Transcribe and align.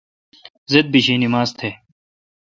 زید 0.71 0.85
بیشی 0.91 1.15
نما 1.21 1.41
ز 1.47 1.49
تہ۔ 1.57 1.69